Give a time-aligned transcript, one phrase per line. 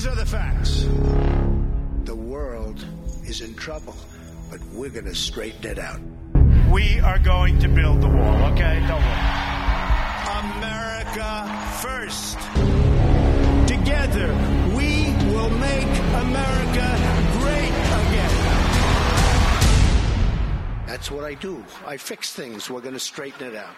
[0.00, 0.86] These are the facts.
[2.04, 2.82] The world
[3.26, 3.94] is in trouble,
[4.50, 6.00] but we're going to straighten it out.
[6.72, 8.82] We are going to build the wall, okay?
[8.88, 9.20] Don't worry.
[10.56, 11.52] America
[11.82, 12.38] first.
[13.68, 14.32] Together,
[14.74, 15.92] we will make
[16.24, 16.96] America
[17.42, 18.36] great again.
[20.86, 21.62] That's what I do.
[21.86, 22.70] I fix things.
[22.70, 23.76] We're going to straighten it out.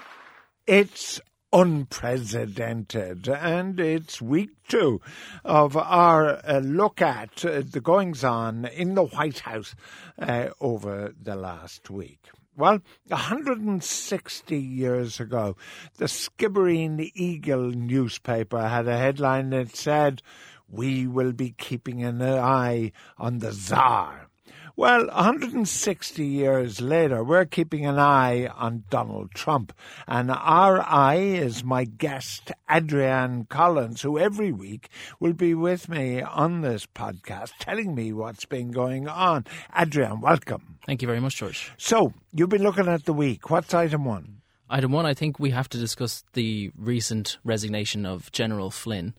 [0.68, 1.20] It's
[1.54, 5.02] Unpresidented, and it's week two
[5.44, 9.74] of our uh, look at uh, the goings on in the White House
[10.18, 12.30] uh, over the last week.
[12.56, 15.56] Well, 160 years ago,
[15.98, 20.22] the Skibbereen Eagle newspaper had a headline that said,
[20.70, 24.28] We will be keeping an eye on the Tsar.
[24.74, 29.74] Well, 160 years later, we're keeping an eye on Donald Trump.
[30.08, 34.88] And our eye is my guest, Adrian Collins, who every week
[35.20, 39.44] will be with me on this podcast, telling me what's been going on.
[39.78, 40.78] Adrian, welcome.
[40.86, 41.70] Thank you very much, George.
[41.76, 43.50] So, you've been looking at the week.
[43.50, 44.38] What's item one?
[44.70, 49.12] Item one, I think we have to discuss the recent resignation of General Flynn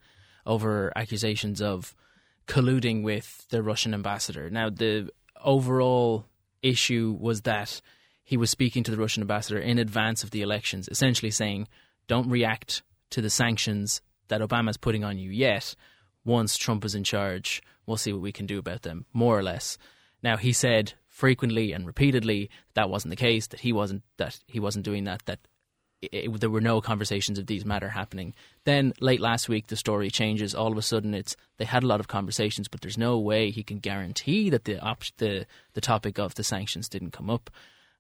[0.48, 1.96] over accusations of
[2.48, 4.50] colluding with the Russian ambassador.
[4.50, 5.12] Now, the
[5.44, 6.26] overall
[6.62, 7.82] issue was that
[8.24, 11.68] he was speaking to the Russian ambassador in advance of the elections, essentially saying,
[12.08, 15.76] don't react to the sanctions that Obama's putting on you yet.
[16.26, 19.44] Once Trump is in charge, we'll see what we can do about them, more or
[19.44, 19.78] less.
[20.22, 24.60] Now, he said frequently and repeatedly that wasn't the case, that he wasn't that he
[24.60, 25.40] wasn't doing that, that
[26.12, 28.34] it, there were no conversations of these matter happening.
[28.66, 30.54] Then late last week, the story changes.
[30.56, 33.50] All of a sudden, it's they had a lot of conversations, but there's no way
[33.52, 37.50] he can guarantee that the op- the the topic of the sanctions didn't come up.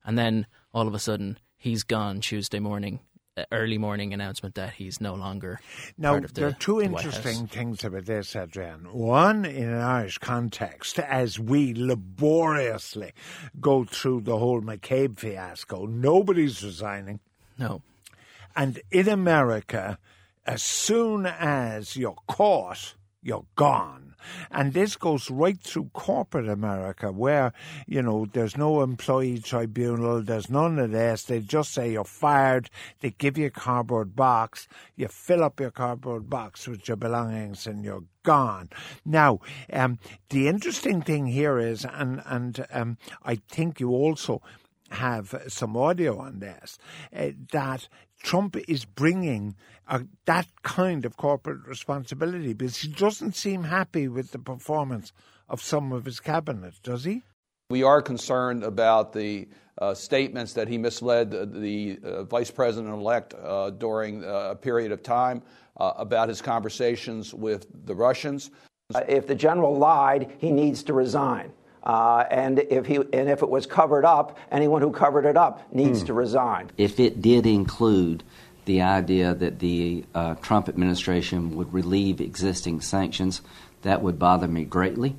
[0.06, 3.00] And then all of a sudden, he's gone Tuesday morning.
[3.38, 5.60] uh, Early morning announcement that he's no longer
[5.98, 8.82] Now, part of the, there are two the interesting things about this, Adrian.
[8.94, 13.12] One, in an Irish context, as we laboriously
[13.60, 17.20] go through the whole McCabe fiasco, nobody's resigning.
[17.58, 17.82] No,
[18.55, 19.97] And in America,
[20.45, 24.15] as soon as you're caught, you're gone.
[24.52, 27.53] And this goes right through corporate America, where,
[27.87, 31.23] you know, there's no employee tribunal, there's none of this.
[31.23, 32.69] They just say you're fired,
[33.02, 37.67] they give you a cardboard box, you fill up your cardboard box with your belongings,
[37.67, 38.70] and you're gone.
[39.05, 39.39] Now,
[39.71, 39.99] um,
[40.30, 44.41] the interesting thing here is, and, and um, I think you also
[44.89, 46.77] have some audio on this
[47.15, 47.87] uh, that
[48.23, 49.56] Trump is bringing
[49.88, 55.11] uh, that kind of corporate responsibility because he doesn't seem happy with the performance
[55.50, 57.22] of some of his cabinet, does he?
[57.70, 59.48] We are concerned about the
[59.80, 64.56] uh, statements that he misled the, the uh, vice president elect uh, during uh, a
[64.56, 65.42] period of time
[65.78, 68.52] uh, about his conversations with the Russians.
[68.94, 71.52] Uh, if the general lied, he needs to resign.
[71.83, 75.73] Uh, and if he and if it was covered up, anyone who covered it up
[75.73, 76.71] needs to resign.
[76.77, 78.23] if it did include
[78.66, 83.42] the idea that the uh, Trump administration would relieve existing sanctions,
[83.82, 85.16] that would bother me greatly.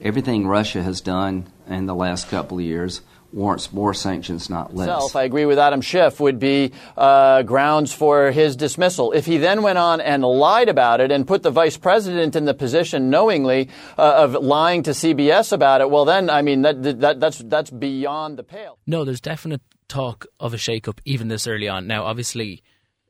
[0.00, 4.88] Everything Russia has done in the last couple of years warrants more sanctions, not less.
[4.88, 9.12] Itself, I agree with Adam Schiff, would be uh, grounds for his dismissal.
[9.12, 12.44] If he then went on and lied about it and put the vice president in
[12.44, 17.00] the position knowingly uh, of lying to CBS about it, well, then, I mean, that,
[17.00, 18.78] that, that's, that's beyond the pale.
[18.86, 21.86] No, there's definite talk of a shake-up even this early on.
[21.86, 22.62] Now, obviously,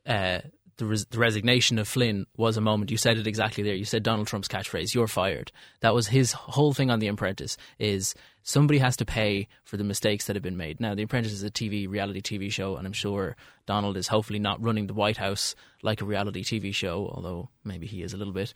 [0.05, 0.39] uh,
[0.77, 2.91] the, res- the resignation of Flynn was a moment.
[2.91, 3.75] You said it exactly there.
[3.75, 5.51] You said Donald Trump's catchphrase, "You're fired."
[5.81, 7.57] That was his whole thing on The Apprentice.
[7.79, 10.79] Is somebody has to pay for the mistakes that have been made.
[10.79, 13.35] Now, The Apprentice is a TV reality TV show, and I'm sure
[13.65, 17.87] Donald is hopefully not running the White House like a reality TV show, although maybe
[17.87, 18.53] he is a little bit.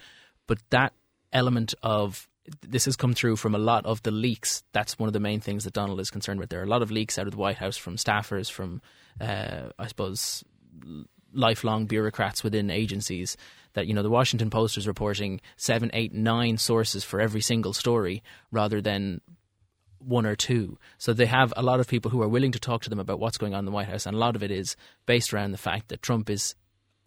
[0.48, 0.94] But that
[1.34, 2.28] element of
[2.62, 4.64] this has come through from a lot of the leaks.
[4.72, 6.50] That's one of the main things that Donald is concerned with.
[6.50, 8.82] There are a lot of leaks out of the White House from staffers, from
[9.20, 10.44] uh, I suppose
[11.38, 13.38] lifelong bureaucrats within agencies.
[13.74, 17.74] That you know, the Washington Post is reporting seven, eight, nine sources for every single
[17.74, 19.22] story, rather than
[20.00, 20.78] one or two.
[20.98, 23.20] So they have a lot of people who are willing to talk to them about
[23.20, 24.76] what's going on in the White House, and a lot of it is
[25.06, 26.56] based around the fact that Trump is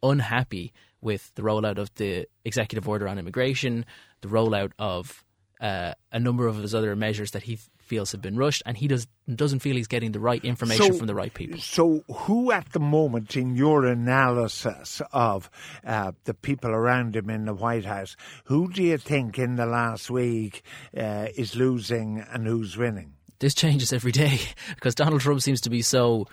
[0.02, 3.84] unhappy with the rollout of the executive order on immigration,
[4.20, 5.24] the rollout of
[5.60, 7.58] uh, a number of his other measures that he
[7.90, 11.08] feels have been rushed, and he does doesn't feel he's getting the right information from
[11.08, 11.58] the right people.
[11.58, 15.50] So, who at the moment, in your analysis of
[15.84, 19.66] uh, the people around him in the White House, who do you think in the
[19.66, 20.62] last week
[20.96, 23.14] uh, is losing and who's winning?
[23.40, 24.38] This changes every day
[24.76, 26.26] because Donald Trump seems to be so.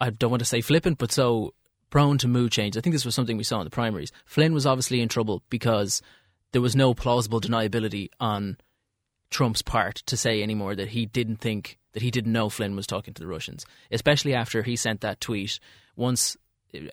[0.00, 1.52] I don't want to say flippant, but so
[1.90, 2.76] prone to mood change.
[2.76, 4.10] I think this was something we saw in the primaries.
[4.24, 6.02] Flynn was obviously in trouble because
[6.52, 8.56] there was no plausible deniability on
[9.30, 12.86] Trump's part to say anymore that he didn't think that he didn't know Flynn was
[12.86, 15.58] talking to the Russians, especially after he sent that tweet
[15.96, 16.36] once.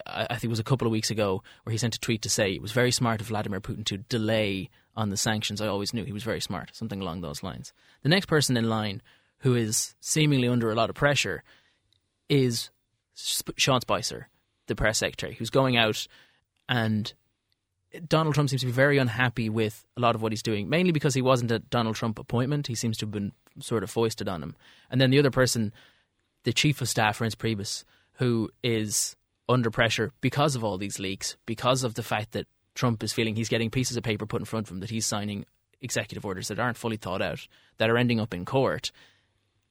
[0.08, 2.30] I think it was a couple of weeks ago where he sent a tweet to
[2.30, 5.60] say it was very smart of Vladimir Putin to delay on the sanctions.
[5.60, 7.74] I always knew he was very smart, something along those lines.
[8.02, 9.02] The next person in line
[9.40, 11.44] who is seemingly under a lot of pressure
[12.30, 12.70] is
[13.16, 14.30] Sean Spicer,
[14.68, 16.08] the press secretary, who's going out
[16.70, 17.14] and
[18.08, 20.92] Donald Trump seems to be very unhappy with a lot of what he's doing, mainly
[20.92, 22.68] because he wasn't a Donald Trump appointment.
[22.68, 24.56] He seems to have been sort of foisted on him.
[24.90, 25.74] And then the other person,
[26.44, 29.16] the chief of staff, Reince Priebus, who is
[29.48, 33.36] under pressure because of all these leaks, because of the fact that Trump is feeling
[33.36, 35.46] he's getting pieces of paper put in front of him, that he's signing
[35.82, 37.48] executive orders that aren't fully thought out,
[37.78, 38.92] that are ending up in court.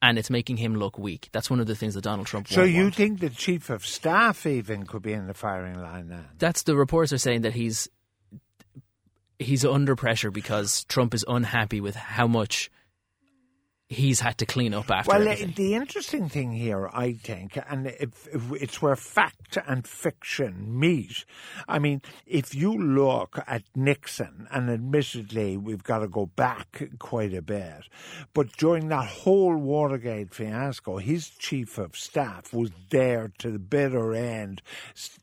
[0.00, 1.28] And it's making him look weak.
[1.30, 2.48] That's one of the things that Donald Trump.
[2.48, 2.96] So you want.
[2.96, 6.24] think the chief of staff even could be in the firing line now?
[6.38, 7.88] That's the reports are saying that he's
[9.42, 12.70] he's under pressure because Trump is unhappy with how much
[13.92, 15.10] he's had to clean up after.
[15.10, 15.54] Well, everything.
[15.54, 21.24] the interesting thing here, I think, and if, if it's where fact and fiction meet.
[21.68, 27.34] I mean, if you look at Nixon, and admittedly we've got to go back quite
[27.34, 27.88] a bit,
[28.34, 34.14] but during that whole Watergate fiasco, his chief of staff was there to the bitter
[34.14, 34.62] end,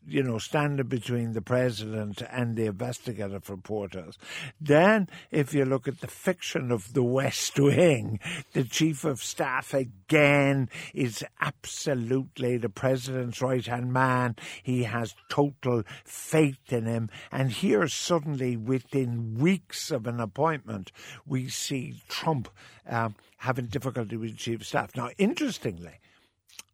[0.08, 4.18] you know, standing between the president and the investigative reporters.
[4.62, 8.20] Then, if you look at the fiction of the West Wing,
[8.60, 14.36] the chief of staff again is absolutely the president's right hand man.
[14.62, 17.10] He has total faith in him.
[17.32, 20.92] And here, suddenly, within weeks of an appointment,
[21.26, 22.50] we see Trump
[22.86, 24.94] um, having difficulty with the chief of staff.
[24.94, 25.98] Now, interestingly,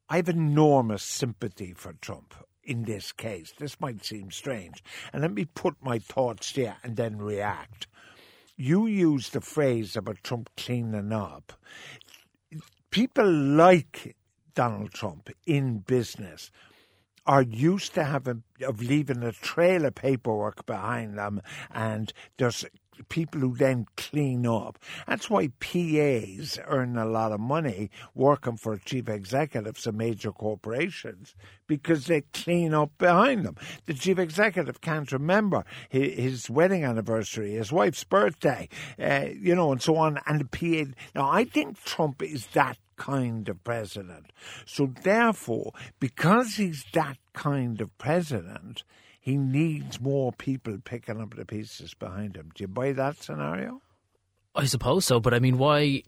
[0.10, 2.34] I have enormous sympathy for Trump
[2.64, 3.54] in this case.
[3.60, 4.84] This might seem strange.
[5.14, 7.86] And let me put my thoughts there and then react
[8.58, 11.54] you use the phrase about Trump cleaning up.
[12.90, 14.16] People like
[14.54, 16.52] Donald Trump in business
[17.28, 21.42] are used to having of leaving a trail of paperwork behind them
[21.72, 22.66] and there's
[23.10, 24.80] people who then clean up.
[25.08, 31.36] That's why PAs earn a lot of money working for chief executives of major corporations
[31.68, 33.56] because they clean up behind them.
[33.86, 38.70] The chief executive can't remember his, wedding anniversary, his wife's birthday,
[39.00, 40.20] uh, you know, and so on.
[40.28, 40.92] And the PA.
[41.16, 44.32] Now, I think Trump is that kind of president.
[44.66, 48.84] So, therefore, because he's that kind of president,
[49.26, 52.52] he needs more people picking up the pieces behind him.
[52.54, 53.82] Do you buy that scenario?
[54.54, 56.04] I suppose so, but I mean, why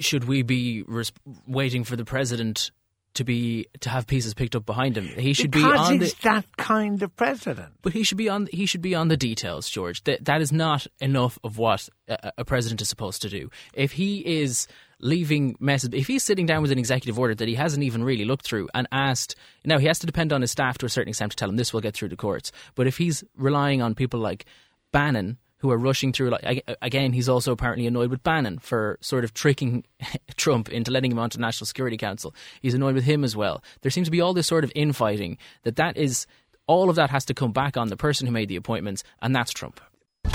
[0.00, 1.12] should we be res-
[1.46, 2.72] waiting for the president
[3.14, 5.06] to be to have pieces picked up behind him?
[5.06, 7.74] He should because be on he's the, that kind of president.
[7.82, 8.48] But he should be on.
[8.50, 10.02] He should be on the details, George.
[10.02, 13.48] That that is not enough of what a, a president is supposed to do.
[13.74, 14.66] If he is
[15.00, 15.90] leaving messes.
[15.92, 18.68] If he's sitting down with an executive order that he hasn't even really looked through
[18.74, 21.36] and asked, now he has to depend on his staff to a certain extent to
[21.36, 22.52] tell him this will get through the courts.
[22.74, 24.46] But if he's relying on people like
[24.92, 29.24] Bannon, who are rushing through, like again, he's also apparently annoyed with Bannon for sort
[29.24, 29.84] of tricking
[30.36, 32.34] Trump into letting him onto National Security Council.
[32.60, 33.62] He's annoyed with him as well.
[33.80, 36.26] There seems to be all this sort of infighting that that is
[36.66, 39.34] all of that has to come back on the person who made the appointments, and
[39.34, 39.80] that's Trump.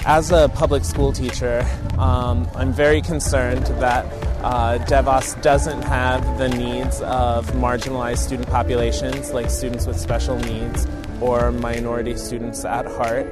[0.05, 1.63] As a public school teacher,
[1.99, 4.03] um, I'm very concerned that
[4.43, 10.87] uh, DeVos doesn't have the needs of marginalized student populations like students with special needs
[11.21, 13.27] or minority students at heart.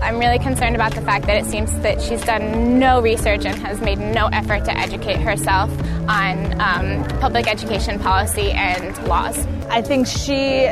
[0.00, 3.56] I'm really concerned about the fact that it seems that she's done no research and
[3.56, 5.72] has made no effort to educate herself
[6.08, 9.44] on um, public education policy and laws.
[9.70, 10.68] I think she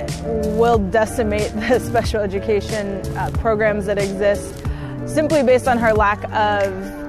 [0.56, 4.54] will decimate the special education uh, programs that exist
[5.06, 7.00] simply based on her lack of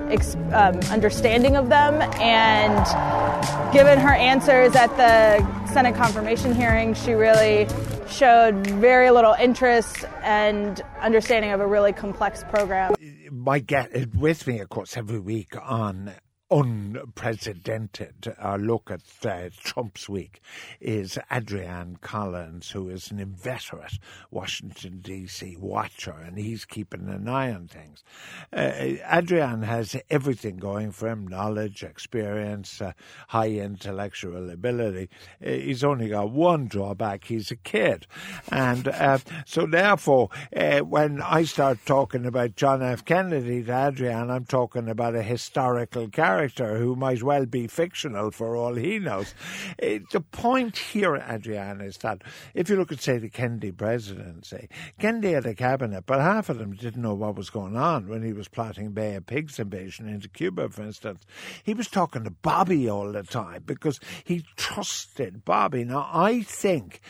[0.53, 2.01] um, understanding of them.
[2.19, 7.67] And given her answers at the Senate confirmation hearing, she really
[8.09, 12.93] showed very little interest and understanding of a really complex program.
[13.31, 16.11] My get with me, of course, every week on
[16.51, 20.41] Unpresidented uh, look at uh, Trump's week
[20.81, 23.97] is Adrian Collins, who is an inveterate
[24.31, 25.55] Washington, D.C.
[25.57, 28.03] watcher, and he's keeping an eye on things.
[28.51, 32.91] Uh, Adrian has everything going for him knowledge, experience, uh,
[33.29, 35.07] high intellectual ability.
[35.41, 38.07] Uh, he's only got one drawback he's a kid.
[38.51, 43.05] And uh, so, therefore, when I start talking about John F.
[43.05, 48.31] Kennedy to Adrian, I'm talking about a historical character character who might well be fictional
[48.31, 49.35] for all he knows.
[49.81, 52.23] Uh, the point here, Adrian, is that
[52.55, 54.67] if you look at, say, the Kennedy presidency,
[54.99, 58.23] Kennedy had a cabinet, but half of them didn't know what was going on when
[58.23, 61.23] he was plotting Bay of Pigs invasion into Cuba, for instance.
[61.63, 65.83] He was talking to Bobby all the time because he trusted Bobby.
[65.83, 67.01] Now, I think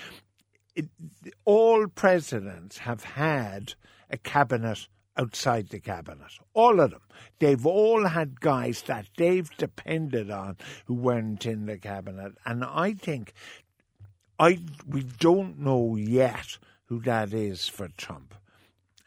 [0.76, 0.90] it,
[1.46, 3.76] all presidents have had
[4.10, 6.32] a cabinet outside the cabinet.
[6.53, 7.01] All of them.
[7.39, 12.34] They've all had guys that they've depended on who weren't in the cabinet.
[12.46, 13.34] And I think
[14.39, 18.36] I we don't know yet who that is for Trump.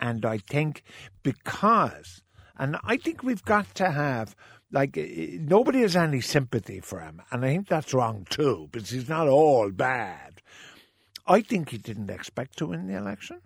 [0.01, 0.83] And I think
[1.23, 2.23] because
[2.57, 4.37] and I think we've got to have
[4.71, 9.09] like nobody has any sympathy for him, and I think that's wrong too, because he's
[9.09, 10.43] not all bad.
[11.27, 13.41] I think he didn't expect to win the election.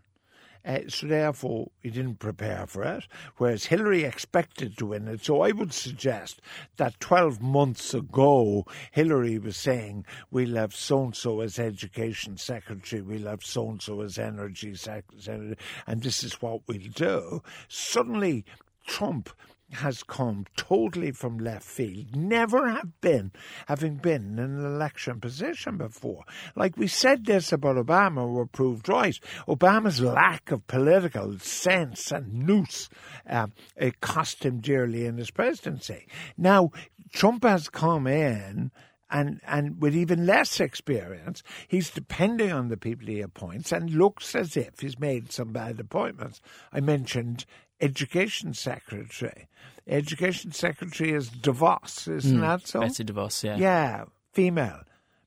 [0.65, 3.05] Uh, so therefore, he didn't prepare for it,
[3.37, 5.25] whereas Hillary expected to win it.
[5.25, 6.41] So I would suggest
[6.77, 13.45] that 12 months ago, Hillary was saying, we'll have so-and-so as education secretary, we'll have
[13.45, 17.43] so-and-so as energy secretary, and this is what we'll do.
[17.69, 18.45] Suddenly,
[18.87, 19.31] Trump
[19.73, 23.33] has come totally from left field, never have been,
[23.67, 26.25] having been in an election position before.
[26.57, 29.19] Like we said this about Obama, were proved right.
[29.47, 32.89] Obama's lack of political sense and nous
[33.29, 36.07] um, it cost him dearly in his presidency.
[36.37, 36.71] Now,
[37.13, 38.71] Trump has come in
[39.11, 44.35] and and with even less experience, he's depending on the people he appoints and looks
[44.35, 46.41] as if he's made some bad appointments.
[46.73, 47.45] I mentioned
[47.81, 49.49] education secretary.
[49.87, 52.81] Education secretary is DeVos, isn't Mm, that so?
[52.81, 53.57] Betsy DeVos, yeah.
[53.57, 54.81] Yeah, female.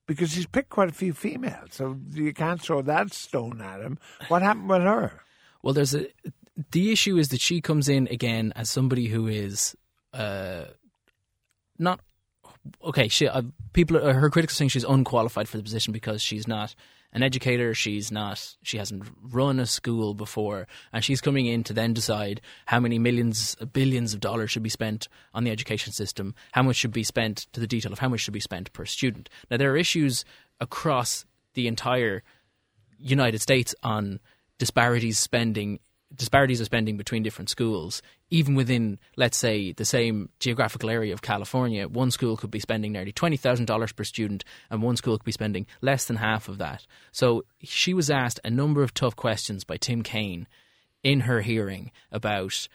[0.05, 3.97] Because he's picked quite a few females, so you can't throw that stone at him.
[4.27, 5.21] What happened with her?
[5.63, 6.07] Well, there's a
[6.71, 9.75] the issue is that she comes in again as somebody who is
[10.13, 10.65] uh,
[11.79, 12.01] not
[12.83, 13.07] okay.
[13.07, 16.47] She uh, people uh, her critics are saying she's unqualified for the position because she's
[16.47, 16.75] not
[17.13, 17.73] an educator.
[17.73, 18.55] She's not.
[18.63, 22.99] She hasn't run a school before, and she's coming in to then decide how many
[22.99, 26.35] millions, billions of dollars should be spent on the education system.
[26.53, 28.85] How much should be spent to the detail of how much should be spent per
[28.85, 29.29] student.
[29.49, 30.25] Now there are issues
[30.59, 32.23] across the entire
[32.97, 34.19] United States on
[34.57, 35.79] disparities spending
[36.15, 41.21] disparities of spending between different schools even within let's say the same geographical area of
[41.21, 45.31] California one school could be spending nearly $20,000 per student and one school could be
[45.31, 46.85] spending less than half of that.
[47.11, 50.47] So she was asked a number of tough questions by Tim Kaine
[51.03, 52.67] in her hearing about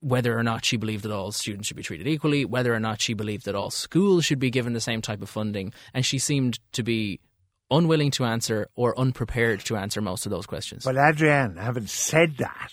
[0.00, 3.00] whether or not she believed that all students should be treated equally, whether or not
[3.00, 6.18] she believed that all schools should be given the same type of funding, and she
[6.18, 7.20] seemed to be
[7.70, 10.84] unwilling to answer or unprepared to answer most of those questions.
[10.84, 12.72] But Adrian, having said that,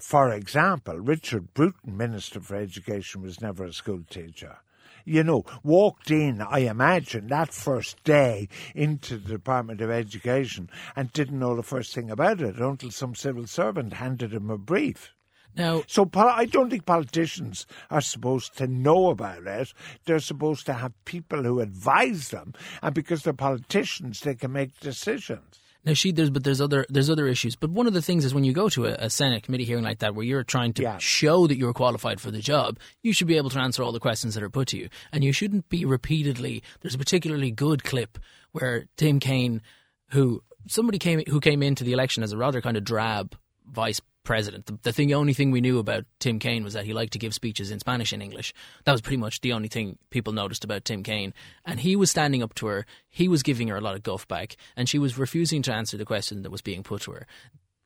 [0.00, 4.58] for example, Richard Bruton, Minister for Education, was never a school teacher.
[5.06, 11.12] You know, walked in, I imagine, that first day into the Department of Education and
[11.12, 15.13] didn't know the first thing about it until some civil servant handed him a brief.
[15.56, 19.72] Now, so I don't think politicians are supposed to know about it.
[20.04, 24.78] They're supposed to have people who advise them, and because they're politicians, they can make
[24.80, 25.60] decisions.
[25.86, 27.56] Now she there's but there's other there's other issues.
[27.56, 29.84] But one of the things is when you go to a, a Senate committee hearing
[29.84, 30.96] like that, where you're trying to Yeah.
[30.98, 34.00] show that you're qualified for the job, you should be able to answer all the
[34.00, 36.62] questions that are put to you, and you shouldn't be repeatedly.
[36.80, 38.18] There's a particularly good clip
[38.52, 39.60] where Tim Kaine,
[40.08, 43.36] who somebody came who came into the election as a rather kind of drab
[43.70, 44.66] vice president.
[44.66, 47.18] The, the thing, only thing we knew about Tim Kaine was that he liked to
[47.18, 48.52] give speeches in Spanish and English.
[48.84, 51.32] That was pretty much the only thing people noticed about Tim Kaine.
[51.64, 52.86] And he was standing up to her.
[53.08, 55.96] He was giving her a lot of guff back, and she was refusing to answer
[55.96, 57.26] the question that was being put to her.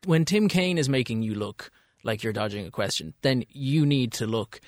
[0.07, 1.71] When Tim Kaine is making you look
[2.04, 4.61] like you're dodging a question, then you need to look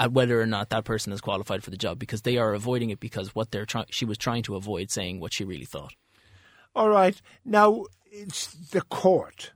[0.00, 2.90] at whether or not that person is qualified for the job because they are avoiding
[2.90, 5.94] it because what they're trying she was trying to avoid saying what she really thought.
[6.74, 7.20] All right.
[7.44, 9.52] Now, it's the court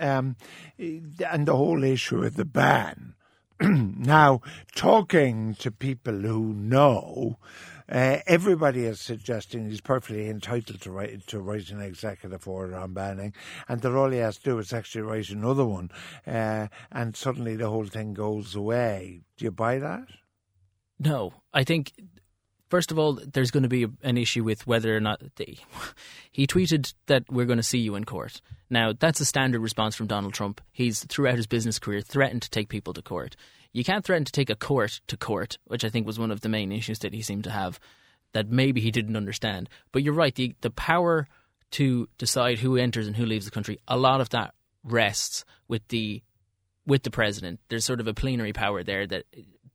[0.00, 0.36] um,
[0.78, 3.14] and the whole issue of the ban.
[3.60, 4.40] now,
[4.74, 7.38] talking to people who know,
[7.90, 12.94] uh, everybody is suggesting he's perfectly entitled to write, to write an executive order on
[12.94, 13.34] banning,
[13.68, 15.90] and that all he has to do is actually write another one,
[16.26, 19.20] uh, and suddenly the whole thing goes away.
[19.36, 20.08] Do you buy that?
[20.98, 21.92] No, I think
[22.70, 25.58] first of all, there's going to be an issue with whether or not they.
[26.32, 28.40] He tweeted that we're going to see you in court.
[28.70, 30.60] Now, that's a standard response from Donald Trump.
[30.70, 33.34] He's throughout his business career threatened to take people to court.
[33.72, 36.40] You can't threaten to take a court to court, which I think was one of
[36.40, 37.80] the main issues that he seemed to have
[38.32, 39.68] that maybe he didn't understand.
[39.90, 41.26] But you're right, the the power
[41.72, 45.86] to decide who enters and who leaves the country, a lot of that rests with
[45.88, 46.22] the
[46.86, 47.60] with the president.
[47.68, 49.24] There's sort of a plenary power there that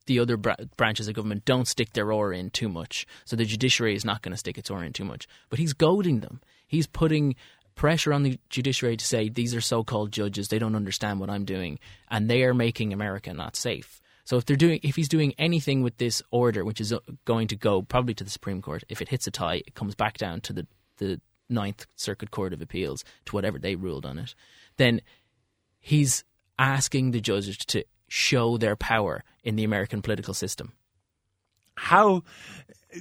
[0.06, 3.06] the other bra- branches of government don't stick their oar in too much.
[3.24, 5.28] So the judiciary is not going to stick its oar in too much.
[5.50, 6.40] But he's goading them.
[6.66, 7.36] He's putting
[7.74, 10.48] pressure on the judiciary to say these are so-called judges.
[10.48, 14.00] They don't understand what I'm doing, and they are making America not safe.
[14.24, 17.46] So if they're doing, if he's doing anything with this order, which is uh, going
[17.48, 20.18] to go probably to the Supreme Court, if it hits a tie, it comes back
[20.18, 24.34] down to the the Ninth Circuit Court of Appeals to whatever they ruled on it.
[24.78, 25.00] Then
[25.78, 26.24] he's
[26.58, 30.72] asking the judges to show their power in the American political system.
[31.76, 32.22] How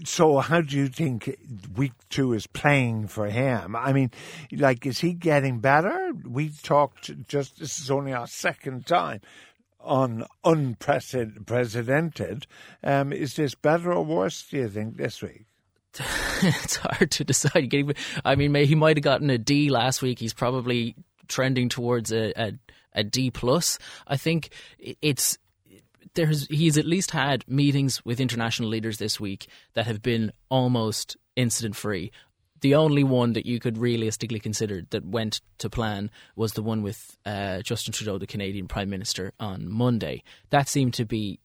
[0.03, 0.39] so?
[0.39, 1.37] How do you think
[1.75, 3.75] week two is playing for him?
[3.75, 4.11] I mean,
[4.51, 6.11] like, is he getting better?
[6.25, 9.21] We talked just this is only our second time
[9.79, 12.47] on Unpresidented.
[12.83, 14.45] Um, is this better or worse?
[14.49, 15.45] Do you think this week?
[16.41, 17.73] it's hard to decide.
[18.25, 20.19] I mean, he might have gotten a D last week.
[20.19, 20.95] He's probably
[21.27, 22.53] trending towards a, a,
[22.95, 23.77] a D plus.
[24.07, 24.49] I think
[25.01, 25.37] it's
[26.15, 31.17] there's he's at least had meetings with international leaders this week that have been almost
[31.35, 32.11] incident free.
[32.61, 36.81] The only one that you could realistically consider that went to plan was the one
[36.81, 40.23] with uh, Justin Trudeau, the Canadian Prime Minister, on Monday.
[40.49, 41.39] That seemed to be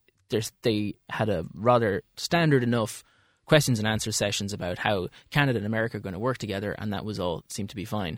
[0.61, 3.03] they had a rather standard enough
[3.45, 6.93] questions and answer sessions about how Canada and America are going to work together, and
[6.93, 8.17] that was all seemed to be fine.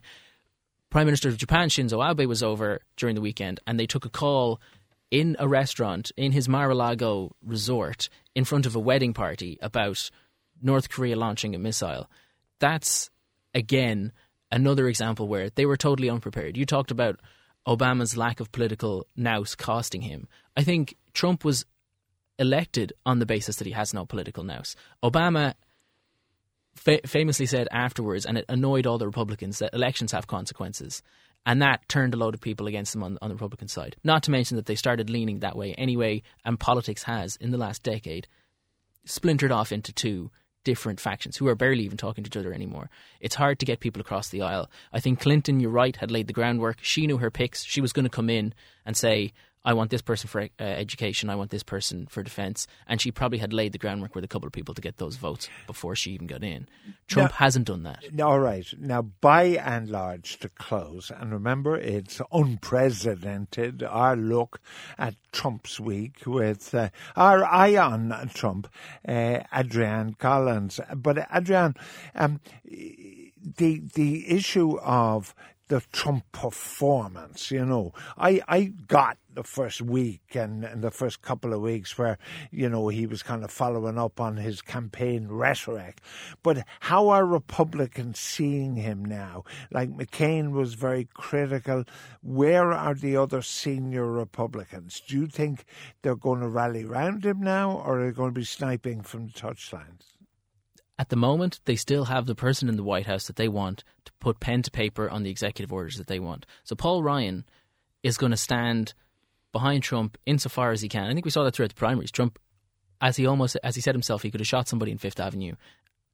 [0.93, 4.11] Prime Minister of Japan Shinzo Abe was over during the weekend, and they took a
[4.11, 4.61] call
[5.09, 10.11] in a restaurant in his Mar-a-Lago resort in front of a wedding party about
[10.61, 12.07] North Korea launching a missile.
[12.59, 13.09] That's
[13.55, 14.11] again
[14.51, 16.57] another example where they were totally unprepared.
[16.57, 17.19] You talked about
[17.67, 20.27] Obama's lack of political nous costing him.
[20.55, 21.65] I think Trump was
[22.37, 24.75] elected on the basis that he has no political nous.
[25.03, 25.55] Obama
[26.75, 31.01] fa- famously said afterwards, and it annoyed all the Republicans, that elections have consequences.
[31.45, 33.97] And that turned a load of people against them on, on the Republican side.
[34.03, 37.57] Not to mention that they started leaning that way anyway, and politics has, in the
[37.57, 38.27] last decade,
[39.03, 40.31] splintered off into two
[40.63, 42.89] different factions who are barely even talking to each other anymore.
[43.19, 44.69] It's hard to get people across the aisle.
[44.93, 46.77] I think Clinton, you're right, had laid the groundwork.
[46.81, 47.65] She knew her picks.
[47.65, 48.53] She was going to come in
[48.85, 49.33] and say,
[49.65, 52.67] I want this person for uh, education, I want this person for defence.
[52.87, 55.15] And she probably had laid the groundwork with a couple of people to get those
[55.15, 56.67] votes before she even got in.
[57.07, 58.03] Trump now, hasn't done that.
[58.21, 58.65] All right.
[58.77, 64.59] Now, by and large, to close, and remember, it's Unpresidented, our look
[64.97, 68.67] at Trump's week with uh, our eye on Trump,
[69.07, 70.79] uh, Adrian Collins.
[70.95, 71.75] But, Adrian,
[72.15, 75.35] um, the, the issue of
[75.67, 77.51] the Trump performance.
[77.51, 81.97] You know, I I got the first week and, and the first couple of weeks
[81.97, 82.17] where
[82.51, 86.01] you know he was kind of following up on his campaign rhetoric,
[86.43, 89.43] but how are Republicans seeing him now?
[89.71, 91.85] Like McCain was very critical.
[92.21, 95.01] Where are the other senior Republicans?
[95.07, 95.65] Do you think
[96.01, 99.27] they're going to rally round him now, or are they going to be sniping from
[99.27, 100.12] the touchlines?
[100.99, 103.83] At the moment, they still have the person in the White House that they want
[104.05, 106.45] to put pen to paper on the executive orders that they want.
[106.63, 107.45] So Paul Ryan
[108.03, 108.93] is going to stand
[109.51, 111.05] behind Trump insofar as he can.
[111.05, 112.11] I think we saw that throughout the primaries.
[112.11, 112.37] Trump,
[113.01, 115.55] as he almost, as he said himself, he could have shot somebody in Fifth Avenue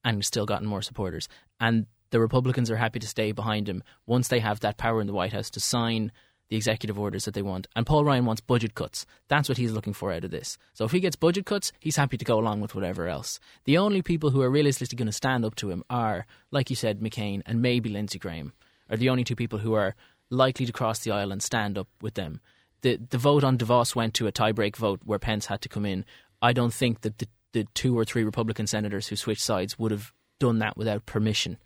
[0.04, 1.28] and still gotten more supporters.
[1.60, 5.08] And the Republicans are happy to stay behind him once they have that power in
[5.08, 6.12] the White House to sign
[6.50, 7.68] the executive orders that they want.
[7.76, 9.06] And Paul Ryan wants budget cuts.
[9.28, 10.58] That's what he's looking for out of this.
[10.74, 13.40] So if he gets budget cuts, he's happy to go along with whatever else.
[13.66, 16.76] The only people who are realistically going to stand up to him are, like you
[16.76, 18.54] said, McCain and maybe Lindsey Graham,
[18.90, 19.96] are the only two people who are
[20.30, 22.42] likely to cross the aisle and stand up with them.
[22.82, 25.86] The the vote on DeVos went to a tiebreak vote where Pence had to come
[25.86, 26.06] in.
[26.42, 29.92] I don't think that the, the two or three Republican senators who switched sides would
[29.92, 31.58] have done that without permission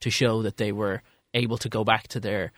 [0.00, 1.02] to show that they were
[1.34, 2.52] able to go back to their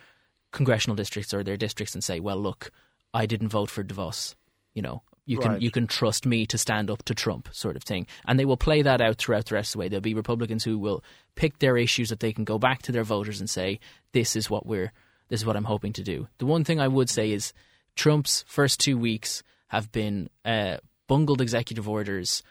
[0.55, 2.71] congressional districts or their districts and say, well, look,
[3.13, 4.35] I didn't vote for DeVos.
[4.73, 7.83] You know, you can you can trust me to stand up to Trump, sort of
[7.83, 8.07] thing.
[8.27, 9.89] And they will play that out throughout the rest of the way.
[9.89, 11.03] There'll be Republicans who will
[11.35, 13.81] pick their issues that they can go back to their voters and say,
[14.13, 14.93] this is what we're
[15.29, 16.29] this is what I'm hoping to do.
[16.39, 17.53] The one thing I would say is
[17.97, 22.43] Trump's first two weeks have been uh, bungled executive orders,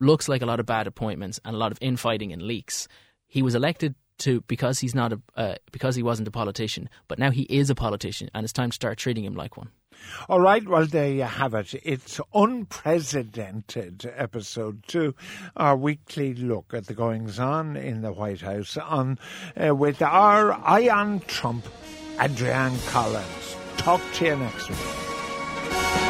[0.00, 2.88] looks like a lot of bad appointments and a lot of infighting and leaks.
[3.26, 7.18] He was elected to because he's not a uh, because he wasn't a politician, but
[7.18, 9.70] now he is a politician, and it's time to start treating him like one.
[10.28, 11.74] All right, well, there you have it.
[11.82, 15.14] It's Unpresidented episode two,
[15.56, 19.18] our weekly look at the goings on in the White House on
[19.60, 21.66] uh, with our eye on Trump,
[22.20, 23.56] Adrian Collins.
[23.76, 26.07] Talk to you next week.